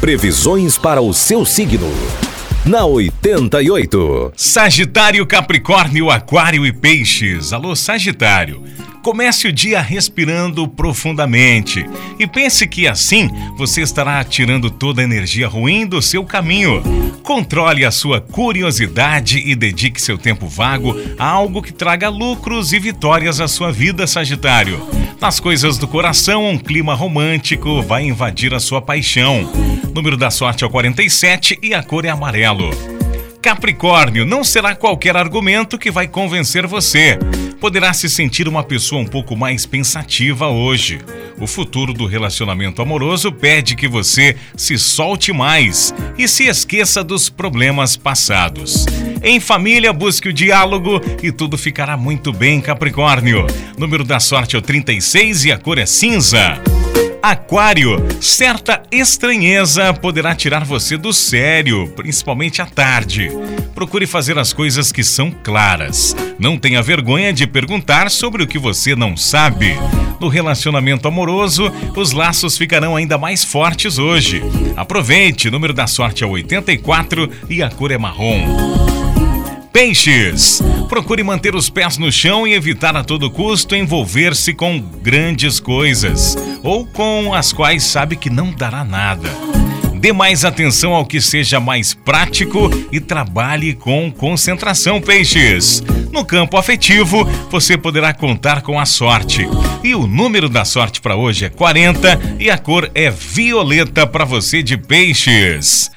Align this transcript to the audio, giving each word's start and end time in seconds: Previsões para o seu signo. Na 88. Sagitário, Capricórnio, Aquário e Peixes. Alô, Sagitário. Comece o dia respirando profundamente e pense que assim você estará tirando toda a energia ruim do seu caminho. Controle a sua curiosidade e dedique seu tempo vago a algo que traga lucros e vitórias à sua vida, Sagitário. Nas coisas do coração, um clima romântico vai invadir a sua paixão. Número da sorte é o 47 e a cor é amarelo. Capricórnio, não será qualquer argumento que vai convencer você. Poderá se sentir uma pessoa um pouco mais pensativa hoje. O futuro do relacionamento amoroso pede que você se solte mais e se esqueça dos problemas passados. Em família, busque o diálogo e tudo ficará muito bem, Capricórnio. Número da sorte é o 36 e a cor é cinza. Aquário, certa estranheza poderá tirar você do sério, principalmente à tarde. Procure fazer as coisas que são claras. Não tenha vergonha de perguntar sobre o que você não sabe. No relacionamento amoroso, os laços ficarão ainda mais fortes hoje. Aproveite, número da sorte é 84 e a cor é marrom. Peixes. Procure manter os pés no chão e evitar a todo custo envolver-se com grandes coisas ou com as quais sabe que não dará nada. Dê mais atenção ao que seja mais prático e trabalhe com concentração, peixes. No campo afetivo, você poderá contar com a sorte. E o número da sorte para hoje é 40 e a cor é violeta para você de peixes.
Previsões 0.00 0.78
para 0.78 1.02
o 1.02 1.12
seu 1.12 1.44
signo. 1.44 1.86
Na 2.64 2.86
88. 2.86 4.32
Sagitário, 4.34 5.26
Capricórnio, 5.26 6.10
Aquário 6.10 6.64
e 6.64 6.72
Peixes. 6.72 7.52
Alô, 7.52 7.76
Sagitário. 7.76 8.64
Comece 9.02 9.48
o 9.48 9.52
dia 9.52 9.80
respirando 9.80 10.68
profundamente 10.68 11.86
e 12.18 12.26
pense 12.26 12.66
que 12.66 12.86
assim 12.86 13.30
você 13.56 13.80
estará 13.80 14.22
tirando 14.22 14.70
toda 14.70 15.00
a 15.00 15.04
energia 15.04 15.48
ruim 15.48 15.86
do 15.86 16.02
seu 16.02 16.22
caminho. 16.22 16.82
Controle 17.22 17.84
a 17.84 17.90
sua 17.90 18.20
curiosidade 18.20 19.38
e 19.38 19.54
dedique 19.54 20.00
seu 20.00 20.18
tempo 20.18 20.46
vago 20.46 20.94
a 21.18 21.26
algo 21.26 21.62
que 21.62 21.72
traga 21.72 22.10
lucros 22.10 22.74
e 22.74 22.78
vitórias 22.78 23.40
à 23.40 23.48
sua 23.48 23.72
vida, 23.72 24.06
Sagitário. 24.06 24.86
Nas 25.18 25.40
coisas 25.40 25.78
do 25.78 25.88
coração, 25.88 26.46
um 26.48 26.58
clima 26.58 26.94
romântico 26.94 27.82
vai 27.82 28.04
invadir 28.04 28.52
a 28.52 28.60
sua 28.60 28.82
paixão. 28.82 29.50
Número 29.94 30.16
da 30.16 30.30
sorte 30.30 30.62
é 30.62 30.66
o 30.66 30.70
47 30.70 31.58
e 31.62 31.72
a 31.72 31.82
cor 31.82 32.04
é 32.04 32.10
amarelo. 32.10 32.99
Capricórnio, 33.42 34.26
não 34.26 34.44
será 34.44 34.74
qualquer 34.74 35.16
argumento 35.16 35.78
que 35.78 35.90
vai 35.90 36.06
convencer 36.06 36.66
você. 36.66 37.18
Poderá 37.58 37.92
se 37.92 38.08
sentir 38.08 38.46
uma 38.46 38.62
pessoa 38.62 39.00
um 39.00 39.06
pouco 39.06 39.34
mais 39.34 39.64
pensativa 39.64 40.48
hoje. 40.48 41.00
O 41.38 41.46
futuro 41.46 41.94
do 41.94 42.06
relacionamento 42.06 42.82
amoroso 42.82 43.32
pede 43.32 43.74
que 43.74 43.88
você 43.88 44.36
se 44.56 44.78
solte 44.78 45.32
mais 45.32 45.94
e 46.18 46.28
se 46.28 46.44
esqueça 46.48 47.02
dos 47.02 47.30
problemas 47.30 47.96
passados. 47.96 48.84
Em 49.22 49.40
família, 49.40 49.92
busque 49.92 50.28
o 50.28 50.32
diálogo 50.32 51.00
e 51.22 51.32
tudo 51.32 51.56
ficará 51.56 51.96
muito 51.96 52.32
bem, 52.32 52.60
Capricórnio. 52.60 53.46
Número 53.78 54.04
da 54.04 54.20
sorte 54.20 54.54
é 54.54 54.58
o 54.58 54.62
36 54.62 55.46
e 55.46 55.52
a 55.52 55.58
cor 55.58 55.78
é 55.78 55.86
cinza. 55.86 56.60
Aquário, 57.22 57.98
certa 58.18 58.82
estranheza 58.90 59.92
poderá 59.92 60.34
tirar 60.34 60.64
você 60.64 60.96
do 60.96 61.12
sério, 61.12 61.86
principalmente 61.94 62.62
à 62.62 62.66
tarde. 62.66 63.30
Procure 63.74 64.06
fazer 64.06 64.38
as 64.38 64.54
coisas 64.54 64.90
que 64.90 65.04
são 65.04 65.30
claras. 65.30 66.16
Não 66.38 66.56
tenha 66.56 66.82
vergonha 66.82 67.30
de 67.30 67.46
perguntar 67.46 68.10
sobre 68.10 68.42
o 68.42 68.46
que 68.46 68.58
você 68.58 68.96
não 68.96 69.18
sabe. 69.18 69.74
No 70.18 70.28
relacionamento 70.28 71.06
amoroso, 71.06 71.70
os 71.94 72.12
laços 72.12 72.56
ficarão 72.56 72.96
ainda 72.96 73.18
mais 73.18 73.44
fortes 73.44 73.98
hoje. 73.98 74.42
Aproveite, 74.74 75.50
número 75.50 75.74
da 75.74 75.86
sorte 75.86 76.24
é 76.24 76.26
84 76.26 77.30
e 77.50 77.62
a 77.62 77.68
cor 77.68 77.90
é 77.90 77.98
marrom. 77.98 78.89
Peixes. 79.72 80.60
Procure 80.88 81.22
manter 81.22 81.54
os 81.54 81.70
pés 81.70 81.96
no 81.96 82.10
chão 82.10 82.44
e 82.46 82.54
evitar 82.54 82.96
a 82.96 83.04
todo 83.04 83.30
custo 83.30 83.76
envolver-se 83.76 84.52
com 84.52 84.80
grandes 84.80 85.60
coisas 85.60 86.36
ou 86.62 86.84
com 86.86 87.32
as 87.32 87.52
quais 87.52 87.84
sabe 87.84 88.16
que 88.16 88.28
não 88.28 88.50
dará 88.50 88.84
nada. 88.84 89.30
Dê 89.94 90.12
mais 90.12 90.44
atenção 90.44 90.92
ao 90.92 91.04
que 91.04 91.20
seja 91.20 91.60
mais 91.60 91.94
prático 91.94 92.70
e 92.90 92.98
trabalhe 92.98 93.74
com 93.74 94.10
concentração, 94.10 95.00
peixes. 95.00 95.82
No 96.10 96.24
campo 96.24 96.56
afetivo, 96.56 97.24
você 97.48 97.76
poderá 97.76 98.12
contar 98.12 98.62
com 98.62 98.80
a 98.80 98.86
sorte. 98.86 99.46
E 99.84 99.94
o 99.94 100.06
número 100.06 100.48
da 100.48 100.64
sorte 100.64 101.00
para 101.00 101.16
hoje 101.16 101.44
é 101.44 101.48
40 101.48 102.36
e 102.40 102.50
a 102.50 102.58
cor 102.58 102.90
é 102.94 103.08
violeta 103.10 104.06
para 104.06 104.24
você 104.24 104.62
de 104.62 104.76
peixes. 104.76 105.90